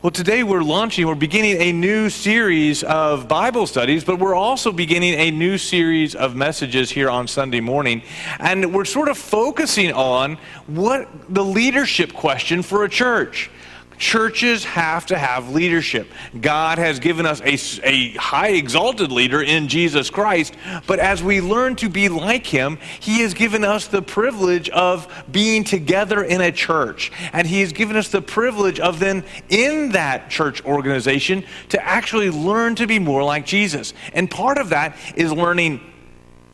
[0.00, 4.70] Well, today we're launching, we're beginning a new series of Bible studies, but we're also
[4.70, 8.02] beginning a new series of messages here on Sunday morning.
[8.38, 10.38] And we're sort of focusing on
[10.68, 13.50] what the leadership question for a church.
[13.98, 16.08] Churches have to have leadership.
[16.40, 20.54] God has given us a, a high exalted leader in Jesus Christ,
[20.86, 25.12] but as we learn to be like him, he has given us the privilege of
[25.30, 27.10] being together in a church.
[27.32, 32.30] And he has given us the privilege of then in that church organization to actually
[32.30, 33.94] learn to be more like Jesus.
[34.12, 35.80] And part of that is learning,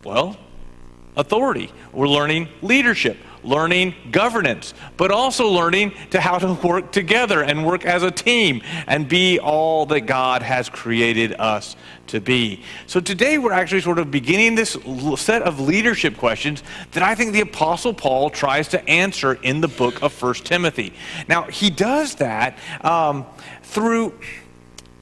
[0.02, 0.36] well,
[1.16, 1.70] authority.
[1.92, 7.84] We're learning leadership learning governance, but also learning to how to work together and work
[7.84, 11.76] as a team and be all that God has created us
[12.08, 12.62] to be.
[12.86, 14.76] So today we're actually sort of beginning this
[15.16, 16.62] set of leadership questions
[16.92, 20.92] that I think the apostle Paul tries to answer in the book of First Timothy.
[21.28, 23.26] Now, he does that um,
[23.62, 24.14] through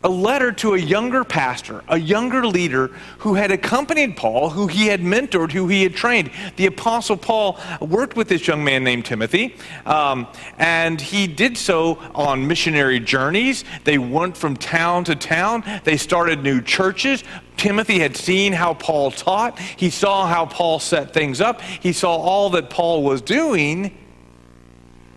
[0.05, 4.87] a letter to a younger pastor, a younger leader who had accompanied Paul, who he
[4.87, 6.31] had mentored, who he had trained.
[6.57, 10.27] The Apostle Paul worked with this young man named Timothy, um,
[10.59, 13.65] and he did so on missionary journeys.
[13.85, 17.23] They went from town to town, they started new churches.
[17.57, 22.17] Timothy had seen how Paul taught, he saw how Paul set things up, he saw
[22.17, 23.97] all that Paul was doing,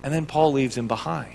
[0.04, 1.35] and then Paul leaves him behind.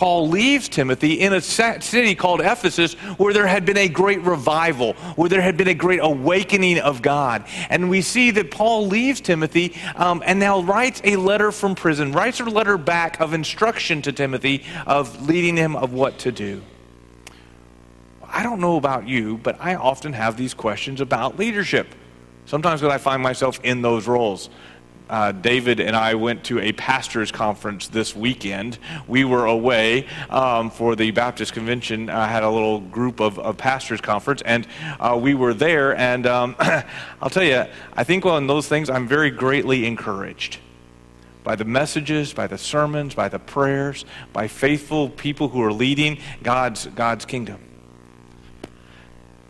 [0.00, 4.94] Paul leaves Timothy in a city called Ephesus where there had been a great revival,
[5.14, 7.44] where there had been a great awakening of God.
[7.68, 12.12] And we see that Paul leaves Timothy um, and now writes a letter from prison,
[12.12, 16.62] writes a letter back of instruction to Timothy of leading him of what to do.
[18.24, 21.94] I don't know about you, but I often have these questions about leadership.
[22.46, 24.48] Sometimes when I find myself in those roles
[25.10, 28.78] uh, David and I went to a pastors' conference this weekend.
[29.08, 32.08] We were away um, for the Baptist convention.
[32.08, 34.68] I had a little group of, of pastors' conference, and
[35.00, 35.96] uh, we were there.
[35.96, 36.54] And um,
[37.20, 40.58] I'll tell you, I think on those things, I'm very greatly encouraged
[41.42, 46.18] by the messages, by the sermons, by the prayers, by faithful people who are leading
[46.44, 47.58] God's, God's kingdom.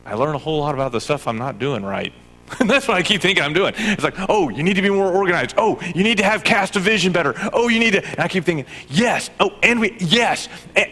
[0.07, 2.15] I learn a whole lot about the stuff I'm not doing right.
[2.59, 3.75] And that's what I keep thinking I'm doing.
[3.77, 5.55] It's like, oh, you need to be more organized.
[5.57, 7.35] Oh, you need to have cast a vision better.
[7.53, 8.05] Oh, you need to.
[8.05, 9.31] And I keep thinking, yes.
[9.39, 10.49] Oh, and we, yes.
[10.75, 10.91] And,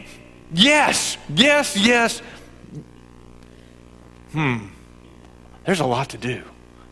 [0.52, 1.16] yes.
[1.34, 2.22] Yes, yes.
[4.32, 4.66] Hmm.
[5.64, 6.42] There's a lot to do,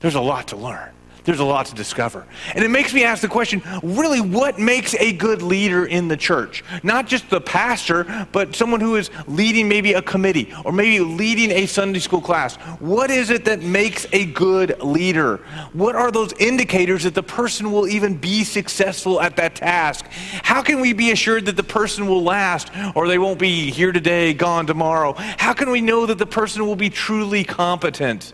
[0.01, 0.96] there's a lot to learn
[1.27, 2.25] there's a lot to discover.
[2.55, 6.17] And it makes me ask the question really, what makes a good leader in the
[6.17, 6.65] church?
[6.83, 11.51] Not just the pastor, but someone who is leading maybe a committee or maybe leading
[11.51, 12.57] a Sunday school class.
[12.79, 15.39] What is it that makes a good leader?
[15.73, 20.07] What are those indicators that the person will even be successful at that task?
[20.43, 23.91] How can we be assured that the person will last or they won't be here
[23.91, 25.15] today, gone tomorrow?
[25.17, 28.33] How can we know that the person will be truly competent?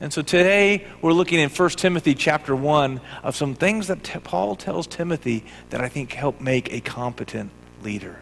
[0.00, 4.18] And so today we're looking in 1 Timothy chapter 1 of some things that t-
[4.18, 7.50] Paul tells Timothy that I think help make a competent
[7.82, 8.18] leader.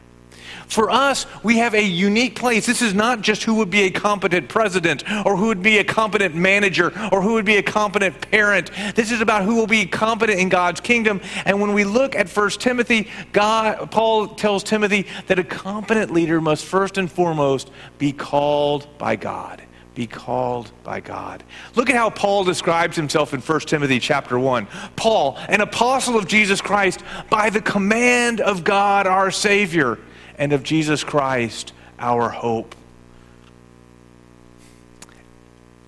[0.66, 2.66] For us, we have a unique place.
[2.66, 5.84] This is not just who would be a competent president or who would be a
[5.84, 8.71] competent manager or who would be a competent parent.
[8.94, 11.21] This is about who will be competent in God's kingdom.
[11.47, 16.41] And when we look at 1 Timothy, God, Paul tells Timothy that a competent leader
[16.41, 19.62] must first and foremost be called by God
[19.94, 21.44] be called by God.
[21.75, 24.66] Look at how Paul describes himself in 1 Timothy chapter 1.
[24.97, 29.98] Paul, an apostle of Jesus Christ, by the command of God our Savior
[30.38, 32.75] and of Jesus Christ our hope.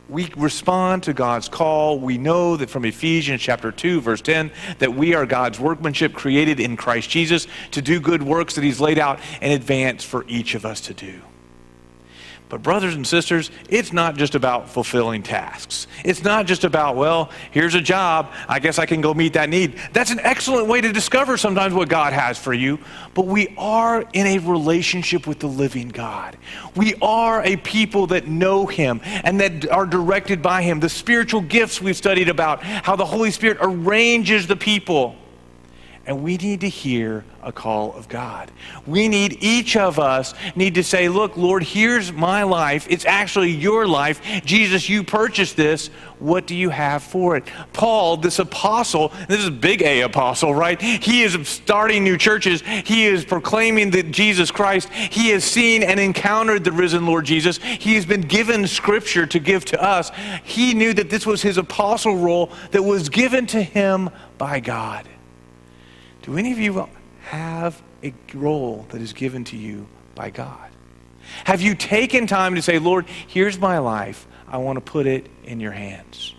[0.08, 1.98] We respond to God's call.
[1.98, 6.60] We know that from Ephesians chapter 2 verse 10 that we are God's workmanship created
[6.60, 10.54] in Christ Jesus to do good works that he's laid out in advance for each
[10.54, 11.20] of us to do.
[12.50, 15.86] But, brothers and sisters, it's not just about fulfilling tasks.
[16.04, 18.32] It's not just about, well, here's a job.
[18.48, 19.80] I guess I can go meet that need.
[19.92, 22.78] That's an excellent way to discover sometimes what God has for you.
[23.14, 26.36] But we are in a relationship with the living God.
[26.76, 30.80] We are a people that know Him and that are directed by Him.
[30.80, 35.16] The spiritual gifts we've studied about, how the Holy Spirit arranges the people
[36.06, 38.50] and we need to hear a call of God.
[38.86, 42.86] We need each of us need to say, "Look, Lord, here's my life.
[42.88, 44.20] It's actually your life.
[44.44, 45.90] Jesus, you purchased this.
[46.18, 50.54] What do you have for it?" Paul, this apostle, this is a big A apostle,
[50.54, 50.80] right?
[50.80, 52.62] He is starting new churches.
[52.84, 54.88] He is proclaiming that Jesus Christ.
[54.92, 57.58] He has seen and encountered the risen Lord Jesus.
[57.58, 60.10] He has been given scripture to give to us.
[60.42, 65.08] He knew that this was his apostle role that was given to him by God.
[66.24, 66.88] Do any of you
[67.24, 70.70] have a role that is given to you by God?
[71.44, 74.26] Have you taken time to say, Lord, here's my life.
[74.48, 76.34] I want to put it in your hands?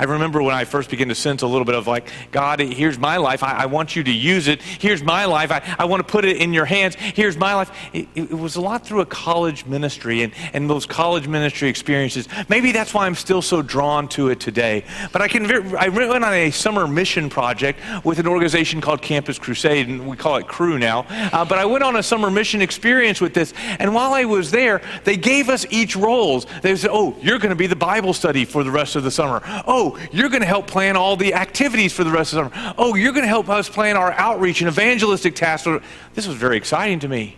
[0.00, 2.98] I remember when I first began to sense a little bit of like, God, here's
[2.98, 3.42] my life.
[3.42, 4.62] I, I want you to use it.
[4.62, 5.52] Here's my life.
[5.52, 6.94] I, I want to put it in your hands.
[6.94, 7.70] Here's my life.
[7.92, 12.28] It, it was a lot through a college ministry and, and those college ministry experiences.
[12.48, 14.84] Maybe that's why I'm still so drawn to it today.
[15.12, 19.38] But I can, I went on a summer mission project with an organization called Campus
[19.38, 21.04] Crusade, and we call it Cru now.
[21.10, 24.50] Uh, but I went on a summer mission experience with this, and while I was
[24.50, 26.46] there, they gave us each roles.
[26.62, 29.10] They said, "Oh, you're going to be the Bible study for the rest of the
[29.10, 29.42] summer.
[29.66, 32.74] Oh, you're going to help plan all the activities for the rest of the summer.
[32.78, 35.68] Oh, you're going to help us plan our outreach and evangelistic tasks.
[36.14, 37.36] This was very exciting to me.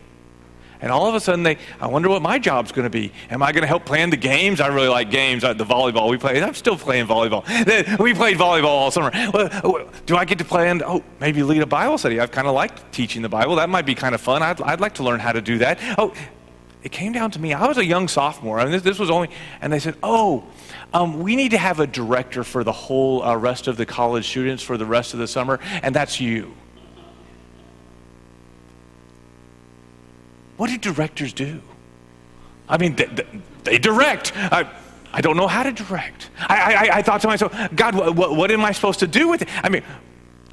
[0.82, 3.12] And all of a sudden, they, I wonder what my job's going to be.
[3.30, 4.60] Am I going to help plan the games?
[4.60, 5.42] I really like games.
[5.42, 6.42] The volleyball we played.
[6.42, 7.42] I'm still playing volleyball.
[8.02, 9.10] We played volleyball all summer.
[10.06, 10.82] Do I get to plan?
[10.84, 12.18] Oh, maybe lead a Bible study.
[12.18, 13.54] I've kind of liked teaching the Bible.
[13.56, 14.42] That might be kind of fun.
[14.42, 15.78] I'd, I'd like to learn how to do that.
[15.98, 16.12] Oh,
[16.82, 17.52] it came down to me.
[17.52, 18.58] I was a young sophomore.
[18.58, 20.44] I mean, this, this was only, and they said, oh,
[20.94, 24.28] um, we need to have a director for the whole uh, rest of the college
[24.28, 26.54] students for the rest of the summer, and that's you.
[30.56, 31.60] What do directors do?
[32.68, 33.08] I mean, they,
[33.64, 34.32] they direct.
[34.36, 34.70] I,
[35.12, 36.30] I don't know how to direct.
[36.38, 39.28] I, I, I thought to myself, God, what, what, what am I supposed to do
[39.28, 39.48] with it?
[39.64, 39.82] I mean,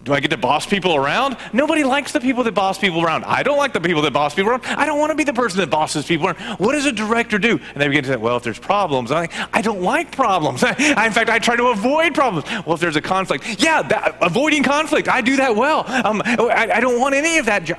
[0.03, 1.37] do I get to boss people around?
[1.51, 3.25] Nobody likes the people that boss people around.
[3.25, 4.63] I don't like the people that boss people around.
[4.65, 6.37] I don't want to be the person that bosses people around.
[6.57, 7.57] What does a director do?
[7.57, 10.63] And they begin to say, well, if there's problems, I, I don't like problems.
[10.63, 10.69] I,
[11.05, 12.49] in fact, I try to avoid problems.
[12.65, 15.83] Well, if there's a conflict, yeah, that, avoiding conflict, I do that well.
[15.87, 17.69] Um, I, I don't want any of that.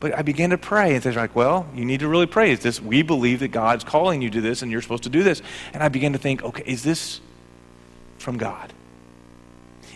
[0.00, 2.52] But I began to pray, and they're like, well, you need to really pray.
[2.52, 5.22] Is this, we believe that God's calling you to this, and you're supposed to do
[5.22, 5.42] this.
[5.74, 7.20] And I began to think, okay, is this
[8.18, 8.72] from God?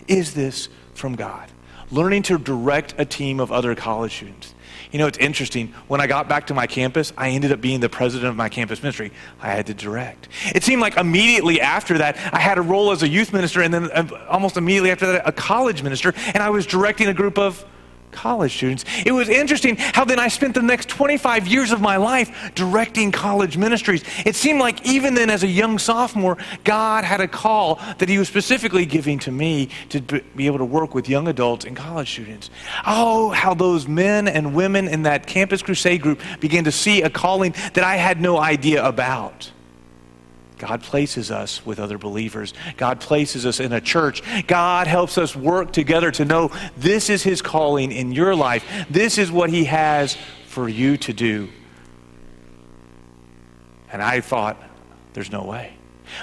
[0.07, 1.49] Is this from God.
[1.91, 4.53] Learning to direct a team of other college students.
[4.91, 5.73] You know, it's interesting.
[5.87, 8.47] When I got back to my campus, I ended up being the president of my
[8.47, 9.11] campus ministry.
[9.41, 10.27] I had to direct.
[10.53, 13.73] It seemed like immediately after that, I had a role as a youth minister, and
[13.73, 17.39] then uh, almost immediately after that, a college minister, and I was directing a group
[17.39, 17.65] of
[18.13, 18.85] college students.
[19.05, 23.11] It was interesting how then I spent the next 25 years of my life directing
[23.11, 24.03] college ministries.
[24.25, 28.17] It seemed like even then, as a young sophomore, God had a call that He
[28.17, 32.11] was specifically giving to me to be able to work with young adults and college
[32.11, 32.49] students.
[32.85, 37.09] Oh, how those men and women in that Campus Crusade group began to see a
[37.09, 39.51] calling that I had no idea about.
[40.63, 42.53] God places us with other believers.
[42.77, 44.23] God places us in a church.
[44.47, 48.63] God helps us work together to know this is His calling in your life.
[48.89, 50.17] This is what He has
[50.47, 51.49] for you to do.
[53.91, 54.55] And I thought,
[55.11, 55.73] there's no way.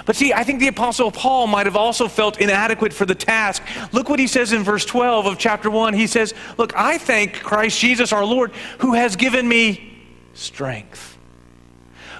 [0.07, 3.61] But see, I think the Apostle Paul might have also felt inadequate for the task.
[3.91, 5.93] Look what he says in verse 12 of chapter 1.
[5.93, 10.01] He says, Look, I thank Christ Jesus our Lord, who has given me
[10.33, 11.19] strength,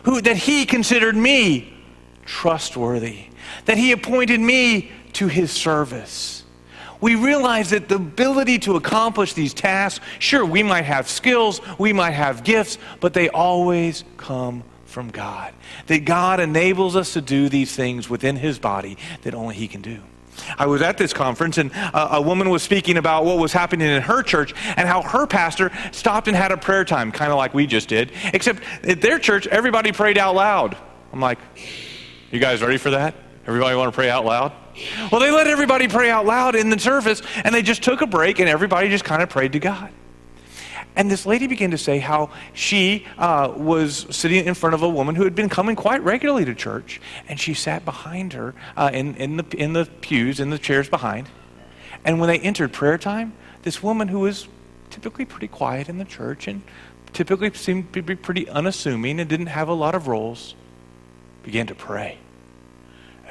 [0.03, 1.80] who, that he considered me
[2.25, 3.25] trustworthy,
[3.65, 6.43] that he appointed me to his service.
[7.01, 11.93] We realize that the ability to accomplish these tasks, sure, we might have skills, we
[11.93, 15.53] might have gifts, but they always come from God.
[15.87, 19.81] That God enables us to do these things within his body that only he can
[19.81, 20.01] do.
[20.57, 23.87] I was at this conference, and a, a, woman was speaking about what was happening
[23.87, 27.37] in her church and how her pastor stopped and had a prayer time, kind of
[27.37, 30.77] like we just did, except at their church, everybody prayed out loud.
[31.11, 31.39] I'm like,
[32.31, 33.13] you guys ready for that?
[33.45, 34.53] Everybody want to pray out loud?
[35.11, 38.07] Well, they let everybody pray out loud in the service, and they just took a
[38.07, 39.91] break, and everybody just kind of prayed to God.
[40.95, 44.89] And this lady began to say how she uh, was sitting in front of a
[44.89, 48.91] woman who had been coming quite regularly to church, and she sat behind her uh,
[48.93, 51.29] in, in, the, in the pews, in the chairs behind.
[52.05, 53.33] And when they entered prayer time,
[53.63, 54.47] this woman who was
[54.89, 56.61] typically pretty quiet in the church and
[57.13, 60.55] typically seemed to be pretty unassuming and didn't have a lot of roles
[61.43, 62.17] began to pray.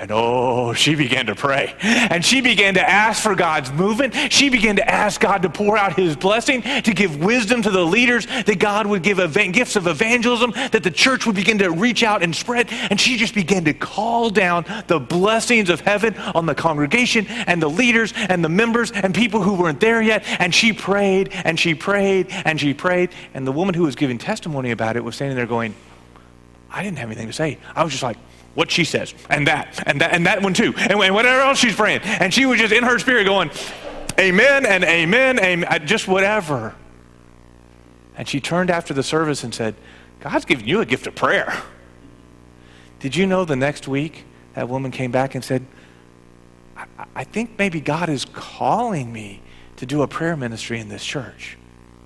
[0.01, 1.75] And oh, she began to pray.
[1.83, 4.15] And she began to ask for God's movement.
[4.33, 7.85] She began to ask God to pour out his blessing, to give wisdom to the
[7.85, 9.19] leaders, that God would give
[9.53, 12.69] gifts of evangelism, that the church would begin to reach out and spread.
[12.89, 17.61] And she just began to call down the blessings of heaven on the congregation and
[17.61, 20.25] the leaders and the members and people who weren't there yet.
[20.41, 23.11] And she prayed and she prayed and she prayed.
[23.35, 25.75] And the woman who was giving testimony about it was standing there going,
[26.71, 27.59] I didn't have anything to say.
[27.75, 28.17] I was just like,
[28.55, 31.59] what she says, and that, and that, and that one too, and, and whatever else
[31.59, 32.01] she's praying.
[32.03, 33.51] And she was just in her spirit going,
[34.19, 36.75] Amen and amen, amen, just whatever.
[38.17, 39.75] And she turned after the service and said,
[40.21, 41.63] God's given you a gift of prayer.
[42.99, 44.25] Did you know the next week
[44.55, 45.65] that woman came back and said,
[46.77, 46.85] I,
[47.15, 49.41] I think maybe God is calling me
[49.77, 51.57] to do a prayer ministry in this church?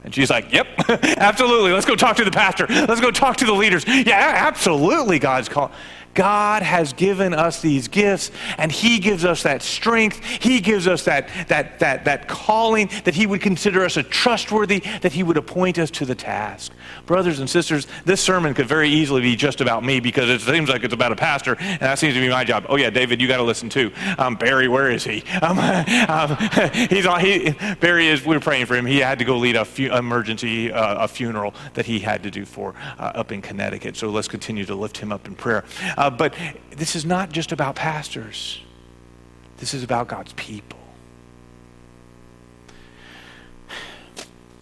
[0.05, 0.67] And she's like, Yep,
[1.19, 1.73] absolutely.
[1.73, 2.67] Let's go talk to the pastor.
[2.69, 3.85] Let's go talk to the leaders.
[3.87, 5.73] Yeah, absolutely, God's call.
[6.15, 10.25] God has given us these gifts, and He gives us that strength.
[10.25, 14.81] He gives us that, that, that, that calling, that He would consider us a trustworthy,
[15.03, 16.73] that He would appoint us to the task.
[17.07, 20.69] Brothers and sisters, this sermon could very easily be just about me because it seems
[20.69, 22.67] like it's about a pastor, and that seems to be my job.
[22.69, 23.93] Oh, yeah, David, you got to listen too.
[24.19, 25.23] Um, Barry, where is he?
[25.45, 26.37] Um, um,
[26.89, 28.87] he's on, he, Barry is, we are praying for him.
[28.87, 32.31] He had to go lead a fu- emergency, uh, a funeral that he had to
[32.31, 33.97] do for uh, up in Connecticut.
[33.97, 35.65] So let's continue to lift him up in prayer.
[36.05, 36.35] Uh, but
[36.69, 38.61] this is not just about pastors,
[39.57, 40.79] this is about God's people.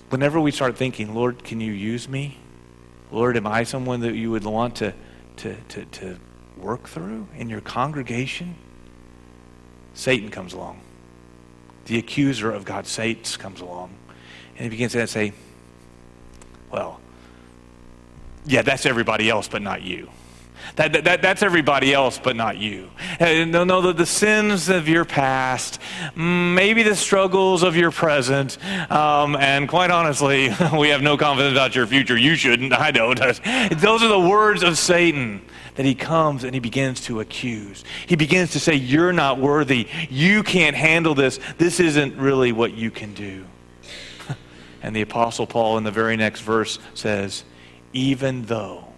[0.08, 2.38] Whenever we start thinking, Lord, can you use me?
[3.11, 4.94] Lord, am I someone that you would want to,
[5.38, 6.20] to, to, to
[6.56, 8.54] work through in your congregation?
[9.94, 10.80] Satan comes along.
[11.87, 13.90] The accuser of God's saints comes along.
[14.54, 15.32] And he begins to say,
[16.70, 17.00] Well,
[18.46, 20.08] yeah, that's everybody else, but not you.
[20.76, 22.90] That, that, that's everybody else, but not you.
[23.21, 25.78] No, no, the, the sins of your past,
[26.16, 28.59] maybe the struggles of your present,
[28.90, 32.16] um, and quite honestly, we have no confidence about your future.
[32.16, 32.73] You shouldn't.
[32.73, 33.19] I don't.
[33.73, 35.42] Those are the words of Satan
[35.75, 37.85] that he comes and he begins to accuse.
[38.07, 39.88] He begins to say, You're not worthy.
[40.11, 41.38] You can't handle this.
[41.59, 43.47] This isn't really what you can do.
[44.85, 47.45] And the Apostle Paul in the very next verse says,
[47.92, 48.88] Even though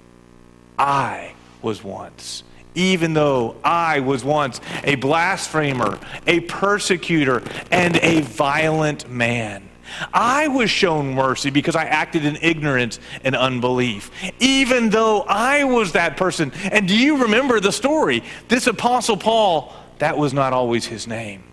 [0.78, 1.33] I
[1.64, 2.44] was once.
[2.76, 9.68] Even though I was once a blasphemer, a persecutor, and a violent man.
[10.12, 14.10] I was shown mercy because I acted in ignorance and unbelief.
[14.40, 16.52] Even though I was that person.
[16.72, 18.24] And do you remember the story?
[18.48, 21.44] This Apostle Paul, that was not always his name.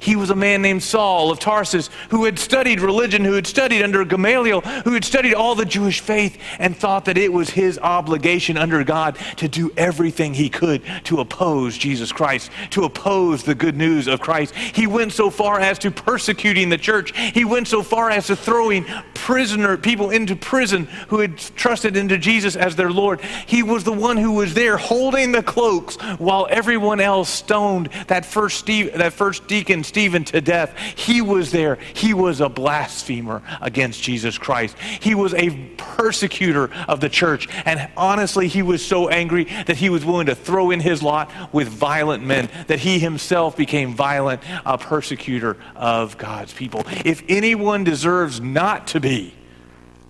[0.00, 3.82] He was a man named Saul of Tarsus who had studied religion, who had studied
[3.82, 7.78] under Gamaliel, who had studied all the Jewish faith, and thought that it was his
[7.78, 13.54] obligation under God to do everything he could to oppose Jesus Christ, to oppose the
[13.54, 14.54] good news of Christ.
[14.54, 17.16] He went so far as to persecuting the church.
[17.16, 22.18] He went so far as to throwing prisoner people into prison who had trusted into
[22.18, 23.20] Jesus as their Lord.
[23.46, 28.26] He was the one who was there holding the cloaks while everyone else stoned that
[28.26, 30.76] first that first deacon Stephen to death.
[30.78, 31.76] He was there.
[31.94, 34.76] He was a blasphemer against Jesus Christ.
[34.78, 37.48] He was a persecutor of the church.
[37.64, 41.30] And honestly, he was so angry that he was willing to throw in his lot
[41.52, 46.84] with violent men, that he himself became violent, a persecutor of God's people.
[47.04, 49.34] If anyone deserves not to be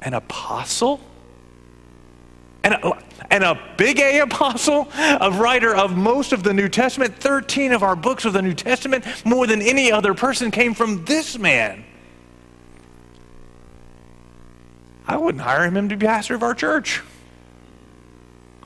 [0.03, 1.01] an apostle,
[2.63, 2.77] and
[3.35, 7.83] and a big A apostle, a writer of most of the New Testament, 13 of
[7.83, 11.85] our books of the New Testament, more than any other person came from this man.
[15.09, 17.03] I wouldn't hire him to be pastor of our church.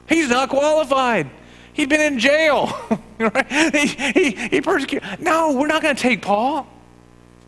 [0.07, 1.31] He's not qualified.
[1.73, 2.67] He'd been in jail.
[3.49, 5.19] he, he, he persecuted.
[5.19, 6.67] No, we're not going to take Paul.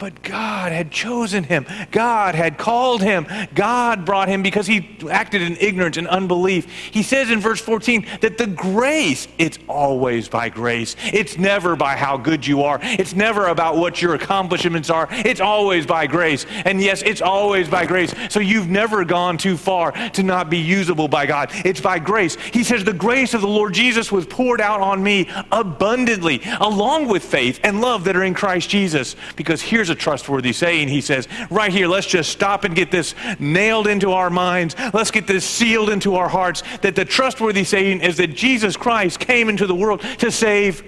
[0.01, 1.67] But God had chosen him.
[1.91, 3.27] God had called him.
[3.55, 6.73] God brought him because he acted in ignorance and unbelief.
[6.91, 10.97] He says in verse 14 that the grace, it's always by grace.
[11.13, 12.79] It's never by how good you are.
[12.83, 15.07] It's never about what your accomplishments are.
[15.11, 16.47] It's always by grace.
[16.65, 18.15] And yes, it's always by grace.
[18.31, 21.51] So you've never gone too far to not be usable by God.
[21.53, 22.37] It's by grace.
[22.55, 27.09] He says the grace of the Lord Jesus was poured out on me abundantly, along
[27.09, 29.15] with faith and love that are in Christ Jesus.
[29.37, 30.89] Because here's a trustworthy saying.
[30.89, 34.75] He says, right here, let's just stop and get this nailed into our minds.
[34.95, 39.21] Let's get this sealed into our hearts that the trustworthy saying is that Jesus Christ
[39.21, 40.83] came into the world to save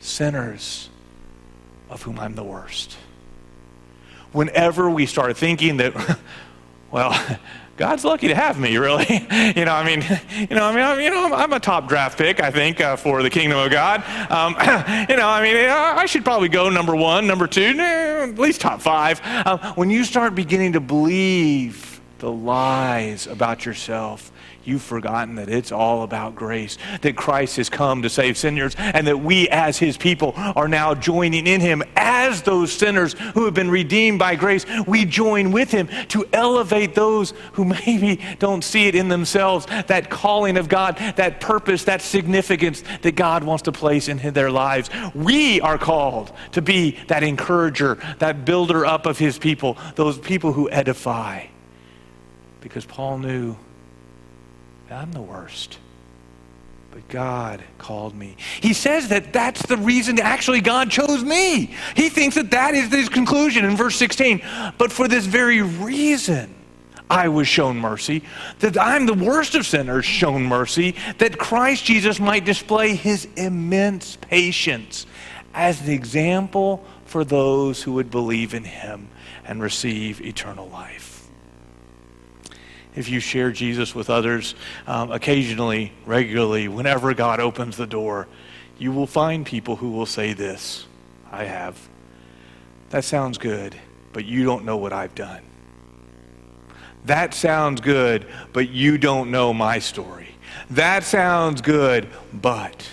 [0.00, 0.90] sinners,
[1.88, 2.96] of whom I'm the worst.
[4.32, 6.18] Whenever we start thinking that,
[6.90, 7.12] well,
[7.76, 9.06] God's lucky to have me, really.
[9.56, 10.02] you know, I mean,
[10.38, 12.96] you know, I mean, I'm, you know, I'm, a top draft pick, I think, uh,
[12.96, 14.02] for the kingdom of God.
[14.30, 14.52] Um,
[15.08, 18.80] you know, I mean, I should probably go number one, number two, at least top
[18.80, 19.20] five.
[19.24, 24.31] Uh, when you start beginning to believe the lies about yourself,
[24.64, 29.06] you've forgotten that it's all about grace, that Christ has come to save sinners, and
[29.06, 33.54] that we as his people are now joining in him as those sinners who have
[33.54, 34.64] been redeemed by grace.
[34.86, 40.10] We join with him to elevate those who maybe don't see it in themselves, that
[40.10, 44.90] calling of God, that purpose, that significance that God wants to place in their lives.
[45.14, 50.52] We are called to be that encourager, that builder up of his people, those people
[50.52, 51.46] who edify.
[52.60, 53.56] Because Paul knew
[54.92, 55.78] I'm the worst.
[56.90, 58.36] but God called me.
[58.60, 61.74] He says that that's the reason actually God chose me.
[61.96, 64.42] He thinks that that is his conclusion in verse 16.
[64.76, 66.54] But for this very reason,
[67.08, 68.22] I was shown mercy,
[68.60, 74.16] that I'm the worst of sinners shown mercy, that Christ Jesus might display his immense
[74.16, 75.06] patience
[75.54, 79.08] as an example for those who would believe in him
[79.44, 81.11] and receive eternal life
[82.94, 84.54] if you share Jesus with others
[84.86, 88.28] um, occasionally, regularly, whenever God opens the door,
[88.78, 90.86] you will find people who will say this
[91.30, 91.78] I have.
[92.90, 93.74] That sounds good,
[94.12, 95.42] but you don't know what I've done.
[97.06, 100.28] That sounds good, but you don't know my story.
[100.70, 102.88] That sounds good, but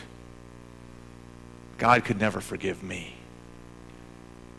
[1.78, 3.16] God could never forgive me.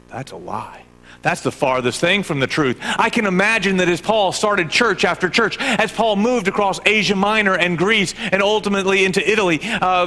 [0.08, 0.84] That's a lie.
[1.22, 2.78] That's the farthest thing from the truth.
[2.80, 7.14] I can imagine that as Paul started church after church, as Paul moved across Asia
[7.14, 10.06] Minor and Greece and ultimately into Italy uh,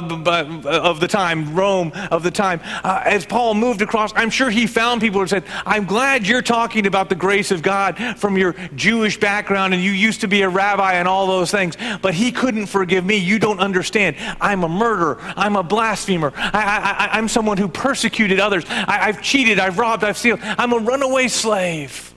[0.64, 4.66] of the time, Rome of the time, uh, as Paul moved across, I'm sure he
[4.66, 8.54] found people who said, I'm glad you're talking about the grace of God from your
[8.74, 12.32] Jewish background and you used to be a rabbi and all those things, but he
[12.32, 13.16] couldn't forgive me.
[13.16, 14.16] You don't understand.
[14.40, 15.18] I'm a murderer.
[15.36, 16.32] I'm a blasphemer.
[16.34, 18.64] I, am someone who persecuted others.
[18.68, 19.60] I, I've cheated.
[19.60, 20.02] I've robbed.
[20.02, 20.40] I've stealed.
[20.42, 22.14] I'm a runaway runaway slave.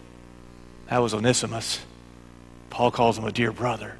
[0.89, 1.79] That was Onesimus.
[2.69, 3.95] Paul calls him a dear brother.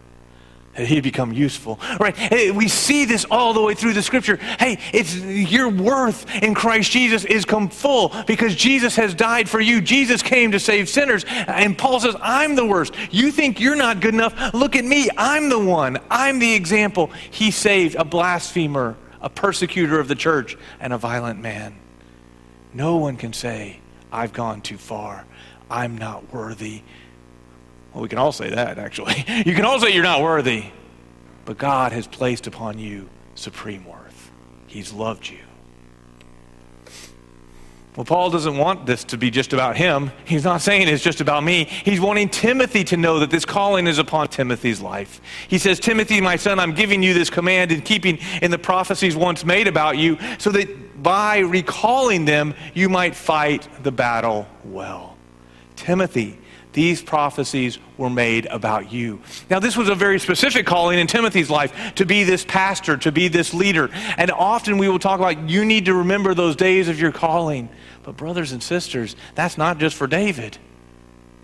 [0.78, 1.80] He'd become useful.
[2.00, 2.54] Right?
[2.54, 4.36] We see this all the way through the scripture.
[4.36, 9.60] Hey, it's your worth in Christ Jesus is come full because Jesus has died for
[9.60, 9.82] you.
[9.82, 11.26] Jesus came to save sinners.
[11.28, 12.94] And Paul says, I'm the worst.
[13.12, 14.54] You think you're not good enough?
[14.54, 15.10] Look at me.
[15.18, 15.98] I'm the one.
[16.12, 17.08] I'm the example.
[17.32, 21.76] He saved a blasphemer, a persecutor of the church, and a violent man.
[22.72, 23.80] No one can say,
[24.12, 25.26] I've gone too far.
[25.70, 26.82] I'm not worthy.
[27.94, 29.26] Well, we can all say that, actually.
[29.46, 30.66] You can all say you're not worthy.
[31.46, 34.32] But God has placed upon you supreme worth.
[34.68, 35.40] He's loved you.
[37.98, 40.12] Well, Paul doesn't want this to be just about him.
[40.24, 41.64] He's not saying it's just about me.
[41.64, 45.20] He's wanting Timothy to know that this calling is upon Timothy's life.
[45.48, 49.16] He says, Timothy, my son, I'm giving you this command in keeping in the prophecies
[49.16, 55.18] once made about you, so that by recalling them, you might fight the battle well.
[55.76, 56.38] Timothy,
[56.78, 59.20] these prophecies were made about you.
[59.50, 63.12] Now, this was a very specific calling in Timothy's life to be this pastor, to
[63.12, 63.90] be this leader.
[64.16, 67.70] And often we will talk about you need to remember those days of your calling.
[68.04, 70.60] But, brothers and sisters, that's not just for David,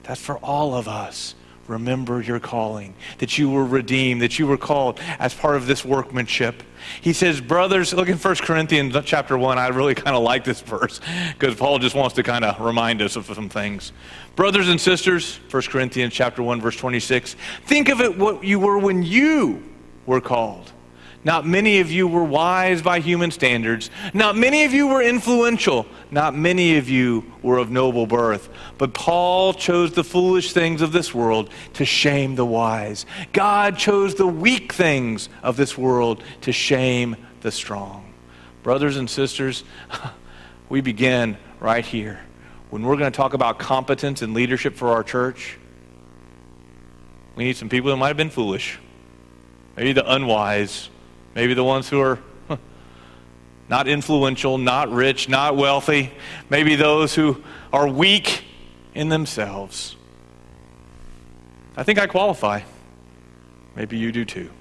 [0.04, 1.34] that's for all of us.
[1.68, 5.86] Remember your calling, that you were redeemed, that you were called as part of this
[5.86, 6.62] workmanship.
[7.00, 9.58] He says, brothers, look in 1 Corinthians chapter 1.
[9.58, 11.00] I really kind of like this verse
[11.32, 13.94] because Paul just wants to kind of remind us of some things.
[14.36, 18.78] Brothers and sisters, 1 Corinthians chapter 1, verse 26, think of it what you were
[18.78, 19.64] when you
[20.06, 20.73] were called.
[21.26, 23.90] Not many of you were wise by human standards.
[24.14, 25.86] Not many of you were influential.
[26.12, 28.50] Not many of you were of noble birth.
[28.78, 33.06] But Paul chose the foolish things of this world to shame the wise.
[33.32, 38.14] God chose the weak things of this world to shame the strong.
[38.62, 39.64] Brothers and sisters,
[40.70, 42.20] we begin right here.
[42.70, 45.58] When we're going to talk about competence and leadership for our church,
[47.36, 48.78] we need some people that might have been foolish,
[49.76, 50.90] maybe the unwise
[51.36, 52.20] Maybe the ones who are
[53.70, 56.12] not influential, not rich, not wealthy.
[56.50, 58.44] Maybe those who are weak
[58.94, 59.96] in themselves.
[61.76, 62.62] I think I qualify.
[63.76, 64.52] Maybe you do too.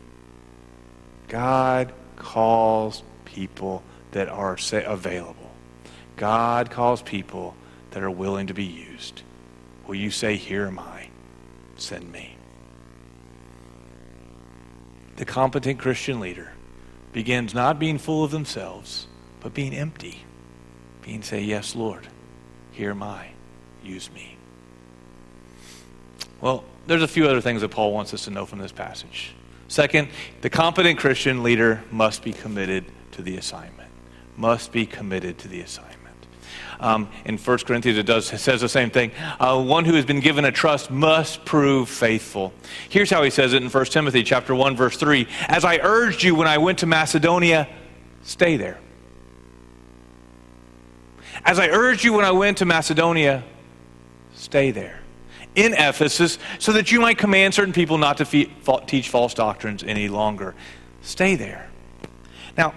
[1.29, 3.83] God calls people
[4.13, 5.51] that are available.
[6.17, 7.55] God calls people
[7.91, 9.23] that are willing to be used.
[9.87, 11.09] Will you say, Here am I,
[11.77, 12.37] send me?
[15.17, 16.52] The competent Christian leader
[17.13, 19.07] begins not being full of themselves,
[19.41, 20.25] but being empty.
[21.03, 22.07] Being say, Yes, Lord,
[22.73, 23.31] here am I.
[23.83, 24.37] Use me.
[26.41, 29.35] Well, there's a few other things that Paul wants us to know from this passage.
[29.69, 30.09] Second,
[30.41, 33.91] the competent Christian leader must be committed to the assignment.
[34.37, 35.92] Must be committed to the assignment.
[36.81, 39.13] Um, in 1 Corinthians, it does it says the same thing.
[39.39, 42.53] Uh, one who has been given a trust must prove faithful.
[42.89, 45.27] Here's how he says it in 1 Timothy chapter 1, verse 3.
[45.49, 47.69] As I urged you when I went to Macedonia,
[48.23, 48.79] stay there.
[51.45, 53.43] As I urged you when I went to Macedonia,
[54.35, 55.01] stay there
[55.55, 58.51] in Ephesus so that you might command certain people not to fe-
[58.87, 60.55] teach false doctrines any longer.
[61.03, 61.69] Stay there.
[62.57, 62.75] Now,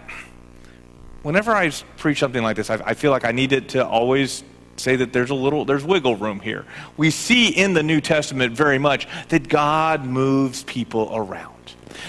[1.25, 4.43] whenever I preach something like this, I, I feel like I needed to always
[4.77, 6.65] say that there's a little there's wiggle room here.
[6.97, 11.54] We see in the New Testament very much that God moves people around.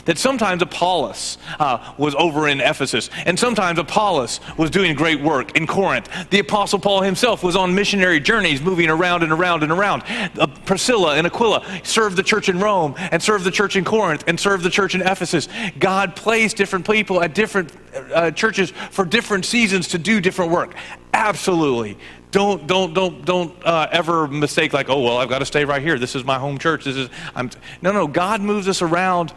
[0.04, 5.56] That sometimes Apollos uh, was over in Ephesus, and sometimes Apollos was doing great work
[5.56, 6.08] in Corinth.
[6.30, 10.02] The Apostle Paul himself was on missionary journeys, moving around and around and around.
[10.38, 14.24] Uh, Priscilla and Aquila served the church in Rome, and served the church in Corinth,
[14.26, 15.48] and served the church in Ephesus.
[15.78, 17.72] God placed different people at different
[18.14, 20.74] uh, churches for different seasons to do different work.
[21.12, 21.98] Absolutely.
[22.30, 25.80] Don't, don't, don't, don't uh, ever mistake like, oh, well, I've got to stay right
[25.80, 25.98] here.
[25.98, 26.84] This is my home church.
[26.84, 29.32] This is, I'm, no, no, God moves us around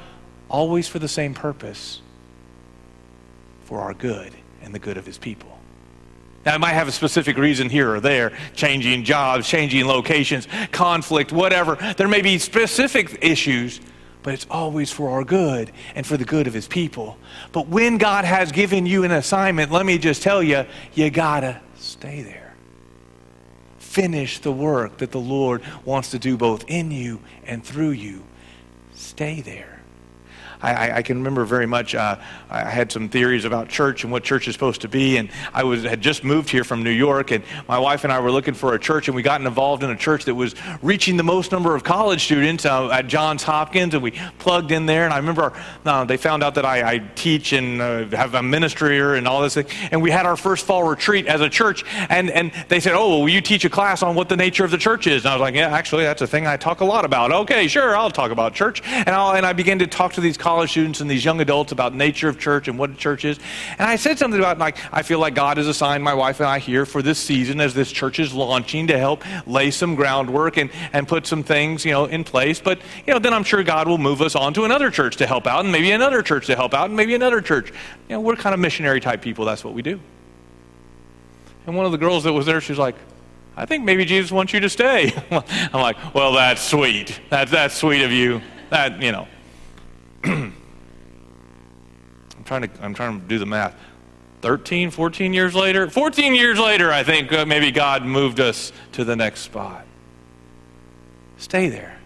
[0.50, 2.02] always for the same purpose
[3.64, 5.60] for our good and the good of his people.
[6.46, 11.32] Now, it might have a specific reason here or there changing jobs, changing locations, conflict,
[11.32, 11.78] whatever.
[11.98, 13.82] There may be specific issues,
[14.24, 17.18] but it's always for our good and for the good of his people.
[17.52, 21.62] But when God has given you an assignment, let me just tell you, you gotta
[21.76, 22.56] stay there.
[23.78, 28.24] Finish the work that the Lord wants to do both in you and through you.
[28.94, 29.79] Stay there.
[30.62, 31.96] I, I, can remember very much.
[31.96, 32.18] Uh,
[32.50, 35.64] I had some theories about church and what church is supposed to be, and I
[35.64, 38.54] was had just moved here from New York, and my wife and I were looking
[38.54, 41.54] for a church, and we got involved in a church that was reaching the most
[41.54, 45.06] number of college students uh, at Johns Hopkins, and we plugged in there.
[45.06, 45.54] And I remember
[45.86, 49.30] uh, they found out that I, I teach and uh, have a ministry here and
[49.30, 52.52] all this thing, and we had our first fall retreat as a church, and and
[52.68, 55.08] they said, "Oh, well, you teach a class on what the nature of the church
[55.08, 57.32] is?" And I was like, "Yeah, actually, that's a thing I talk a lot about."
[57.32, 60.38] Okay, sure, I'll talk about church, and i and I began to talk to these
[60.68, 63.40] students and these young adults about nature of church and what a church is.
[63.78, 66.48] And I said something about like I feel like God has assigned my wife and
[66.48, 70.58] I here for this season as this church is launching to help lay some groundwork
[70.58, 72.60] and, and put some things, you know, in place.
[72.60, 75.28] But you know, then I'm sure God will move us on to another church to
[75.28, 77.72] help out and maybe another church to help out and maybe another church.
[78.08, 80.00] You know, we're kind of missionary type people, that's what we do.
[81.68, 82.96] And one of the girls that was there, she's like,
[83.56, 85.14] I think maybe Jesus wants you to stay.
[85.32, 87.20] I'm like, well, that's sweet.
[87.30, 88.42] That's, that's sweet of you.
[88.70, 89.28] That, you know.
[92.50, 93.76] trying to, I'm trying to do the math.
[94.42, 95.90] 13, 14 years later?
[95.90, 99.86] 14 years later, I think uh, maybe God moved us to the next spot.
[101.38, 102.00] Stay there.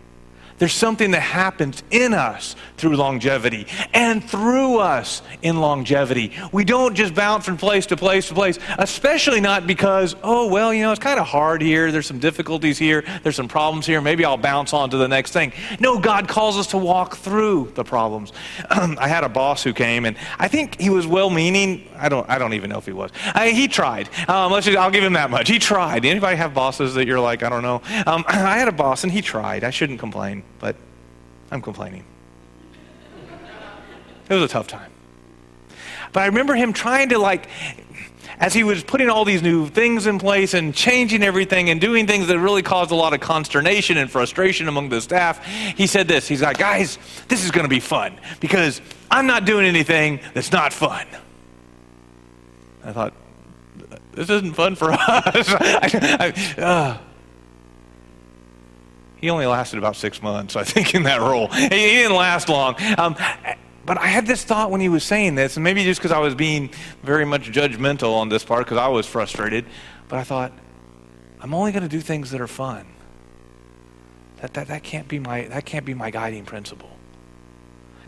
[0.58, 6.34] There's something that happens in us through longevity and through us in longevity.
[6.52, 10.74] We don't just bounce from place to place to place, especially not because, oh, well,
[10.74, 11.94] you know, it's kind of hard here.
[11.94, 13.06] There's some difficulties here.
[13.24, 14.02] There's some problems here.
[14.02, 15.54] Maybe I'll bounce on to the next thing.
[15.80, 18.34] No, God calls us to walk through the problems.
[18.70, 21.88] I had a boss who came, and I think he was well meaning.
[21.96, 23.12] I don't, I don't even know if he was.
[23.34, 24.10] I, he tried.
[24.28, 25.48] Um, let's just, I'll give him that much.
[25.48, 26.04] He tried.
[26.04, 27.82] Anybody have bosses that you're like, I don't know?
[28.06, 29.64] Um, I had a boss, and he tried.
[29.64, 30.76] I shouldn't complain but
[31.52, 32.06] I'm complaining.
[34.34, 34.92] It was a tough time.
[36.12, 37.48] But I remember him trying to, like,
[38.40, 42.08] as he was putting all these new things in place and changing everything and doing
[42.08, 46.08] things that really caused a lot of consternation and frustration among the staff, he said
[46.08, 46.28] this.
[46.28, 50.52] He's like, guys, this is going to be fun because I'm not doing anything that's
[50.52, 51.06] not fun.
[52.84, 53.14] I thought,
[54.14, 55.00] this isn't fun for us.
[55.48, 56.98] I, I, uh,
[59.24, 61.48] he only lasted about six months, I think, in that role.
[61.48, 62.76] He, didn't last long.
[62.98, 63.16] Um,
[63.86, 66.20] but I had this thought when he was saying this, and maybe just because I
[66.20, 66.70] was being
[67.04, 69.66] very much judgmental on this part because I was frustrated,
[70.08, 70.54] but I thought,
[71.42, 72.86] I'm only going to do things that are fun.
[74.38, 76.90] That, that, that, can't be my, that can't be my guiding principle.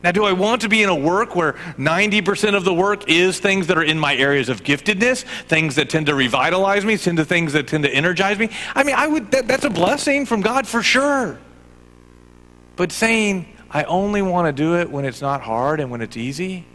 [0.04, 3.40] Now, do I want to be in a work where 90% of the work is
[3.40, 7.18] things that are in my areas of giftedness, things that tend to revitalize me, tend
[7.18, 8.50] to things that tend to energize me?
[8.76, 11.40] I mean, I would, that, that's a blessing from God for sure.
[12.76, 16.16] But saying, I only want to do it when it's not hard and when it's
[16.16, 16.66] easy,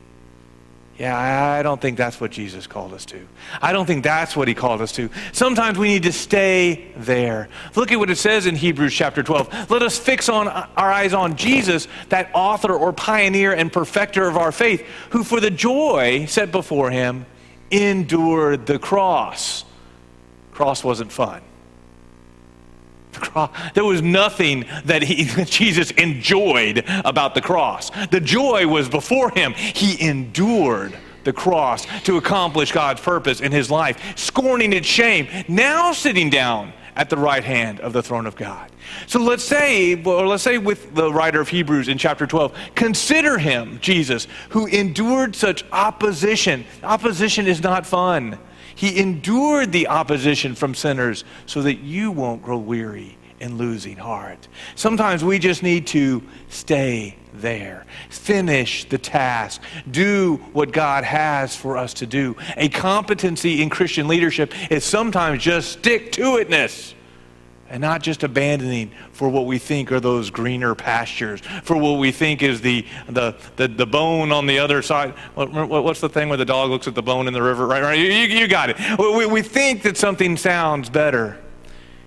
[0.98, 3.26] yeah, I don't think that's what Jesus called us to.
[3.62, 5.08] I don't think that's what he called us to.
[5.32, 7.48] Sometimes we need to stay there.
[7.74, 9.70] Look at what it says in Hebrews chapter 12.
[9.70, 14.28] Let us fix on uh, our eyes on Jesus, that author or pioneer and perfecter
[14.28, 17.24] of our faith, who for the joy set before him
[17.70, 19.64] endured the cross.
[20.52, 21.40] Cross wasn't fun.
[23.74, 27.90] There was nothing that he, Jesus enjoyed about the cross.
[28.10, 29.52] The joy was before him.
[29.54, 35.92] He endured the cross to accomplish God's purpose in his life, scorning its shame, now
[35.92, 38.70] sitting down at the right hand of the throne of God.
[39.06, 43.38] So let's say, or let's say with the writer of Hebrews in chapter 12, consider
[43.38, 46.64] him, Jesus, who endured such opposition.
[46.82, 48.38] Opposition is not fun.
[48.80, 54.48] He endured the opposition from sinners so that you won't grow weary and losing heart.
[54.74, 61.76] Sometimes we just need to stay there, finish the task, do what God has for
[61.76, 62.34] us to do.
[62.56, 66.94] A competency in Christian leadership is sometimes just stick to itness.
[67.70, 72.10] And not just abandoning for what we think are those greener pastures, for what we
[72.10, 75.10] think is the, the, the, the bone on the other side.
[75.34, 77.66] What, what's the thing where the dog looks at the bone in the river?
[77.66, 77.98] Right, right?
[77.98, 78.76] You, you got it.
[78.98, 81.38] We, we think that something sounds better.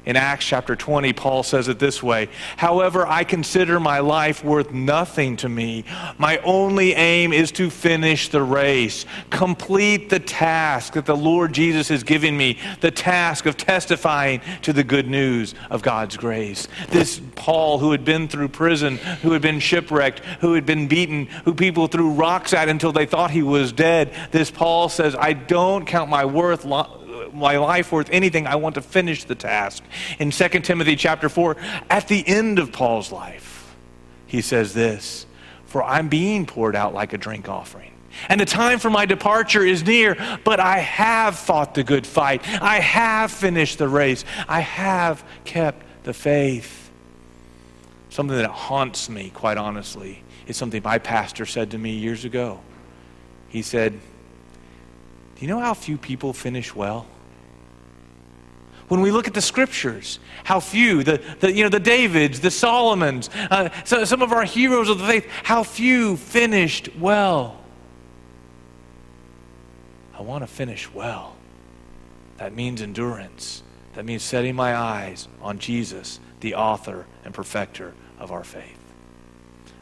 [0.06, 4.72] In Acts chapter 20, Paul says it this way However, I consider my life worth
[4.72, 5.86] nothing to me.
[6.18, 11.90] My only aim is to finish the race, complete the task that the Lord Jesus
[11.90, 16.68] is giving me, the task of testifying to the good news of God's grace.
[16.90, 21.28] This Paul, who had been through prison, who had been shipwrecked, who had been beaten,
[21.46, 25.32] who people threw rocks at until they thought he was dead, this Paul says, I
[25.32, 26.66] don't count my worth.
[26.66, 27.03] Lo-
[27.34, 29.84] my life worth anything, I want to finish the task.
[30.20, 31.58] In 2 Timothy chapter 4,
[31.90, 33.76] at the end of Paul's life,
[34.28, 35.26] he says this
[35.66, 37.92] For I'm being poured out like a drink offering.
[38.30, 42.48] And the time for my departure is near, but I have fought the good fight.
[42.62, 44.24] I have finished the race.
[44.48, 46.92] I have kept the faith.
[48.10, 52.60] Something that haunts me, quite honestly, is something my pastor said to me years ago.
[53.50, 57.08] He said, Do you know how few people finish well?
[58.94, 62.52] When we look at the scriptures, how few, the, the, you know, the Davids, the
[62.52, 67.60] Solomons, uh, so, some of our heroes of the faith, how few finished well.
[70.14, 71.36] I want to finish well.
[72.38, 73.64] That means endurance.
[73.96, 78.78] That means setting my eyes on Jesus, the author and perfecter of our faith.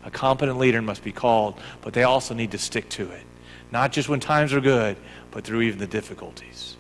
[0.06, 3.24] A competent leader must be called, but they also need to stick to it.
[3.72, 4.96] Not just when times are good,
[5.32, 6.78] but through even the difficulties.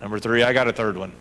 [0.00, 1.12] Number three, I got a third one.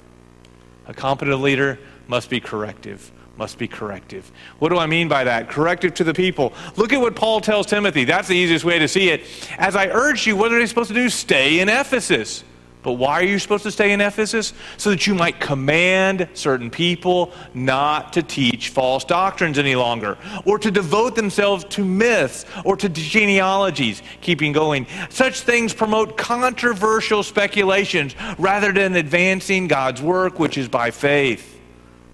[0.88, 3.12] A competent leader must be corrective.
[3.38, 4.32] Must be corrective.
[4.58, 5.50] What do I mean by that?
[5.50, 6.52] Corrective to the people.
[6.76, 8.04] Look at what Paul tells Timothy.
[8.04, 9.22] That's the easiest way to see it.
[9.58, 11.10] As I urge you, what are they supposed to do?
[11.10, 12.44] Stay in Ephesus.
[12.82, 14.54] But why are you supposed to stay in Ephesus?
[14.78, 20.58] So that you might command certain people not to teach false doctrines any longer, or
[20.60, 24.88] to devote themselves to myths or to genealogies, keeping going.
[25.10, 31.60] Such things promote controversial speculations rather than advancing God's work, which is by faith.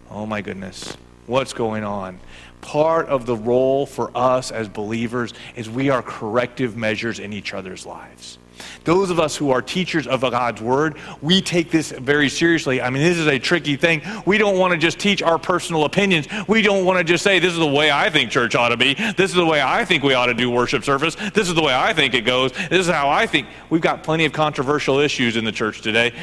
[0.10, 0.97] Oh my goodness,
[1.28, 2.19] what's going on?
[2.62, 7.54] Part of the role for us as believers is we are corrective measures in each
[7.54, 8.39] other's lives.
[8.84, 12.82] Those of us who are teachers of God's Word, we take this very seriously.
[12.82, 14.01] I mean, this is a tricky thing.
[14.25, 16.28] We don't want to just teach our personal opinions.
[16.47, 18.78] We don't want to just say, this is the way I think church ought to
[18.78, 18.93] be.
[18.93, 21.15] This is the way I think we ought to do worship service.
[21.34, 22.51] This is the way I think it goes.
[22.51, 23.47] This is how I think.
[23.69, 26.13] We've got plenty of controversial issues in the church today.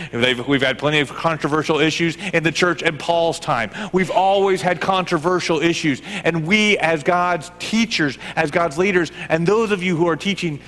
[0.46, 3.70] we've had plenty of controversial issues in the church in Paul's time.
[3.92, 6.02] We've always had controversial issues.
[6.24, 10.60] And we, as God's teachers, as God's leaders, and those of you who are teaching,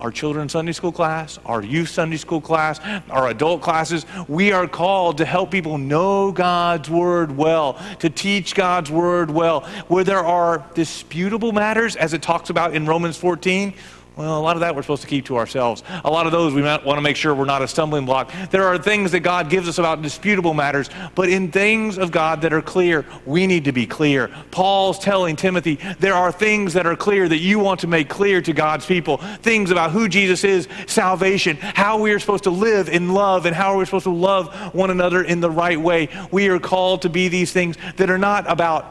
[0.00, 2.80] our children's Sunday school class, our youth Sunday school class,
[3.10, 8.54] our adult classes, we are called to help people know God's Word well, to teach
[8.54, 9.60] God's Word well.
[9.88, 13.74] Where there are disputable matters, as it talks about in Romans 14,
[14.16, 15.82] well, a lot of that we're supposed to keep to ourselves.
[16.04, 18.32] A lot of those we want to make sure we're not a stumbling block.
[18.50, 22.42] There are things that God gives us about disputable matters, but in things of God
[22.42, 24.30] that are clear, we need to be clear.
[24.52, 28.40] Paul's telling Timothy, there are things that are clear that you want to make clear
[28.42, 29.16] to God's people.
[29.42, 33.56] Things about who Jesus is, salvation, how we are supposed to live in love, and
[33.56, 36.08] how we're supposed to love one another in the right way.
[36.30, 38.84] We are called to be these things that are not about,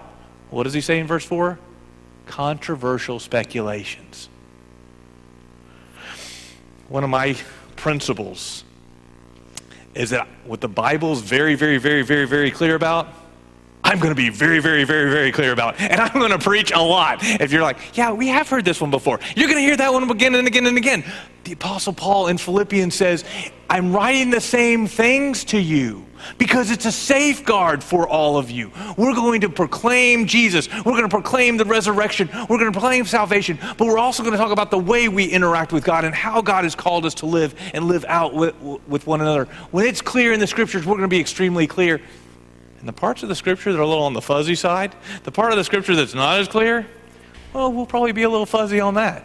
[0.50, 1.58] what does he say in verse 4?
[2.26, 4.28] Controversial speculations
[6.94, 7.36] one of my
[7.76, 8.64] principles
[9.96, 13.08] is that what the Bible is very, very, very, very, very clear about,
[13.84, 15.82] I'm going to be very, very, very, very clear about.
[15.82, 17.18] And I'm going to preach a lot.
[17.24, 19.92] If you're like, yeah, we have heard this one before, you're going to hear that
[19.92, 21.04] one again and again and again.
[21.46, 23.26] The Apostle Paul in Philippians says,
[23.72, 26.06] I'm writing the same things to you
[26.38, 28.72] because it's a safeguard for all of you.
[28.98, 30.68] We're going to proclaim Jesus.
[30.74, 32.30] We're going to proclaim the resurrection.
[32.34, 33.60] We're going to proclaim salvation.
[33.78, 36.42] But we're also going to talk about the way we interact with God and how
[36.42, 39.46] God has called us to live and live out with, with one another.
[39.72, 42.02] When it's clear in the scriptures, we're going to be extremely clear.
[42.80, 45.32] And the parts of the scripture that are a little on the fuzzy side, the
[45.32, 46.86] part of the scripture that's not as clear,
[47.54, 49.24] well, we'll probably be a little fuzzy on that.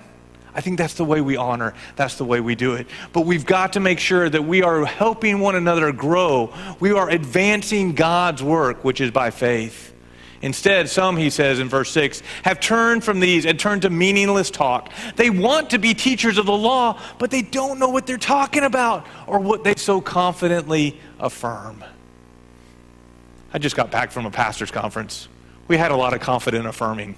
[0.59, 1.73] I think that's the way we honor.
[1.95, 2.89] That's the way we do it.
[3.13, 6.53] But we've got to make sure that we are helping one another grow.
[6.81, 9.95] We are advancing God's work, which is by faith.
[10.43, 14.51] Instead, some, he says in verse 6, have turned from these and turned to meaningless
[14.51, 14.91] talk.
[15.15, 18.65] They want to be teachers of the law, but they don't know what they're talking
[18.65, 21.85] about or what they so confidently affirm.
[23.53, 25.29] I just got back from a pastor's conference.
[25.69, 27.15] We had a lot of confident affirming.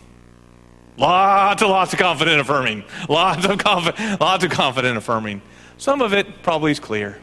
[1.01, 2.85] Lots and lots of confident affirming.
[3.09, 5.41] Lots of confident, lots of confident affirming.
[5.79, 7.19] Some of it probably is clear.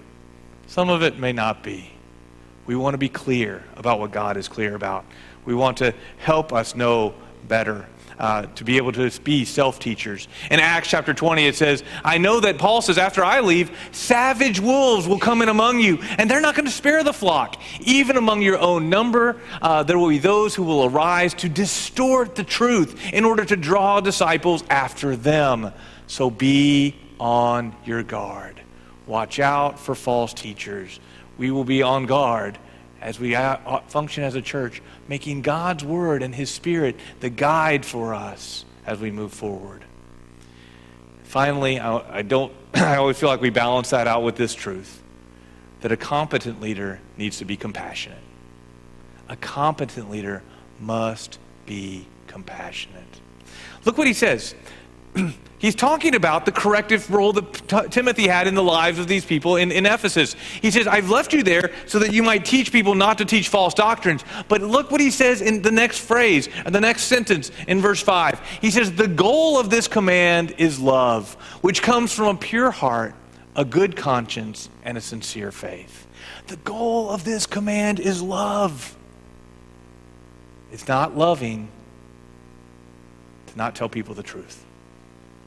[0.65, 1.91] Some of it may not be.
[2.65, 5.05] We want to be clear about what God is clear about.
[5.45, 7.13] We want to help us know
[7.47, 7.85] better.
[8.19, 10.27] Uh, to be able to be self teachers.
[10.49, 14.59] In Acts chapter 20, it says, I know that Paul says, after I leave, savage
[14.59, 17.61] wolves will come in among you, and they're not going to spare the flock.
[17.81, 22.33] Even among your own number, uh, there will be those who will arise to distort
[22.33, 25.71] the truth in order to draw disciples after them.
[26.07, 28.59] So be on your guard.
[29.05, 30.99] Watch out for false teachers.
[31.37, 32.57] We will be on guard
[33.07, 37.85] as we uh, function as a church, making God's word and his spirit the guide
[37.85, 39.85] for us as we move forward.
[41.23, 45.01] Finally, I, I don't I always feel like we balance that out with this truth
[45.79, 48.19] that a competent leader needs to be compassionate.
[49.29, 50.43] A competent leader
[50.81, 53.21] must be compassionate.
[53.85, 54.53] Look what he says.
[55.59, 59.25] He's talking about the corrective role that T- Timothy had in the lives of these
[59.25, 60.35] people in, in Ephesus.
[60.61, 63.49] He says, I've left you there so that you might teach people not to teach
[63.49, 64.23] false doctrines.
[64.49, 68.39] But look what he says in the next phrase, the next sentence in verse 5.
[68.61, 73.15] He says, The goal of this command is love, which comes from a pure heart,
[73.55, 76.05] a good conscience, and a sincere faith.
[76.47, 78.95] The goal of this command is love.
[80.71, 81.69] It's not loving
[83.47, 84.65] to not tell people the truth.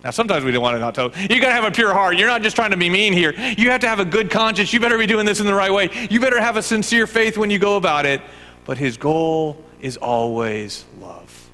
[0.03, 1.13] Now, sometimes we don't want to not tell.
[1.15, 2.17] You got to have a pure heart.
[2.17, 3.35] You're not just trying to be mean here.
[3.59, 4.73] You have to have a good conscience.
[4.73, 5.91] You better be doing this in the right way.
[6.11, 8.23] You better have a sincere faith when you go about it.
[8.65, 11.51] But his goal is always love.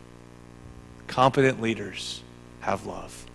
[1.08, 2.22] Competent leaders
[2.60, 3.26] have love.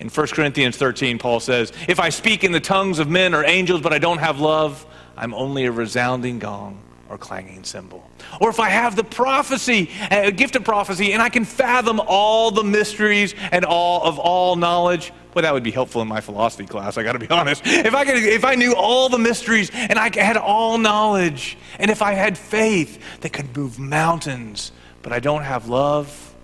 [0.00, 3.44] In 1 Corinthians 13, Paul says, If I speak in the tongues of men or
[3.44, 4.84] angels, but I don't have love,
[5.16, 8.08] I'm only a resounding gong or clanging cymbal.
[8.40, 12.50] Or if I have the prophecy, a gift of prophecy, and I can fathom all
[12.50, 16.66] the mysteries and all of all knowledge, well, that would be helpful in my philosophy
[16.66, 17.62] class, I gotta be honest.
[17.64, 21.90] If I, could, if I knew all the mysteries and I had all knowledge, and
[21.90, 26.34] if I had faith that could move mountains, but I don't have love,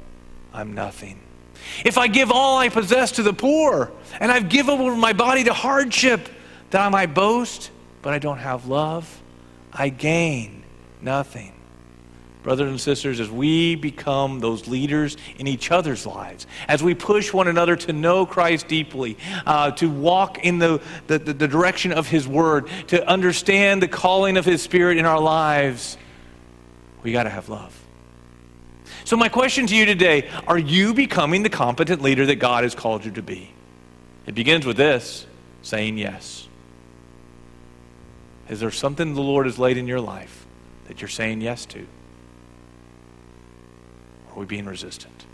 [0.52, 1.20] I'm nothing.
[1.84, 5.44] If I give all I possess to the poor, and I've given over my body
[5.44, 6.28] to hardship,
[6.70, 7.70] that I might boast,
[8.02, 9.22] but I don't have love,
[9.72, 10.53] I gain
[11.04, 11.52] nothing.
[12.42, 17.32] Brothers and sisters, as we become those leaders in each other's lives, as we push
[17.32, 22.06] one another to know Christ deeply, uh, to walk in the, the, the direction of
[22.06, 25.96] His Word, to understand the calling of His Spirit in our lives,
[27.02, 27.80] we got to have love.
[29.04, 32.74] So, my question to you today are you becoming the competent leader that God has
[32.74, 33.50] called you to be?
[34.26, 35.26] It begins with this
[35.62, 36.46] saying yes.
[38.50, 40.43] Is there something the Lord has laid in your life
[40.86, 41.86] that you're saying yes to?
[44.30, 45.24] Are we being resistant?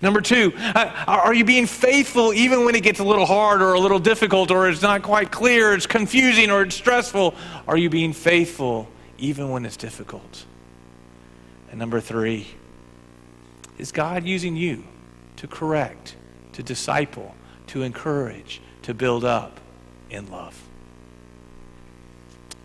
[0.00, 3.74] Number two, uh, are you being faithful even when it gets a little hard or
[3.74, 7.34] a little difficult or it's not quite clear, it's confusing or it's stressful?
[7.68, 10.46] Are you being faithful even when it's difficult?
[11.70, 12.46] And number three,
[13.78, 14.84] is God using you
[15.36, 16.16] to correct,
[16.52, 17.34] to disciple,
[17.68, 19.60] to encourage, to build up
[20.10, 20.60] in love?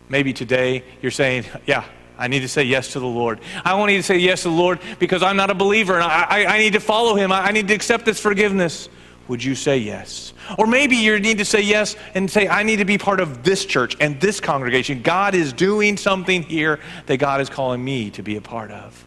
[0.08, 1.84] Maybe today you're saying, Yeah,
[2.20, 3.40] I need to say yes to the Lord.
[3.64, 6.26] I want to say yes to the Lord because I'm not a believer and I,
[6.28, 7.32] I, I need to follow Him.
[7.32, 8.90] I, I need to accept this forgiveness.
[9.28, 10.34] Would you say yes?
[10.58, 13.42] Or maybe you need to say yes and say, I need to be part of
[13.42, 15.00] this church and this congregation.
[15.00, 19.06] God is doing something here that God is calling me to be a part of.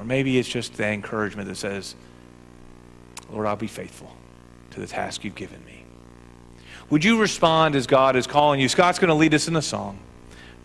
[0.00, 1.94] Or maybe it's just the encouragement that says,
[3.30, 4.10] Lord, I'll be faithful
[4.70, 5.84] to the task you've given me.
[6.88, 8.68] Would you respond as God is calling you?
[8.68, 9.98] Scott's going to lead us in a song.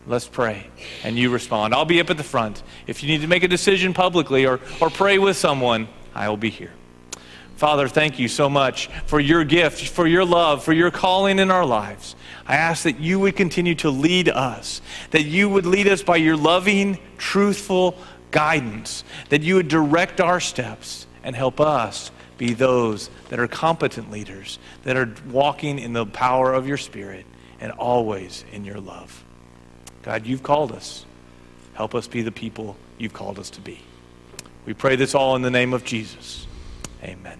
[0.08, 0.68] Let's pray.
[1.04, 1.74] And you respond.
[1.74, 2.62] I'll be up at the front.
[2.86, 6.38] If you need to make a decision publicly or, or pray with someone, I will
[6.38, 6.74] be here.
[7.56, 11.50] Father, thank you so much for your gift, for your love, for your calling in
[11.50, 12.16] our lives.
[12.46, 16.18] I ask that you would continue to lead us, that you would lead us by
[16.18, 17.98] your loving, truthful
[18.32, 24.12] guidance, that you would direct our steps and help us be those that are competent
[24.12, 27.26] leaders, that are walking in the power of your Spirit
[27.60, 29.25] and always in your love.
[30.06, 31.04] God, you've called us.
[31.74, 33.80] Help us be the people you've called us to be.
[34.68, 36.46] We pray this all in the name of Jesus.
[37.04, 37.40] Amen.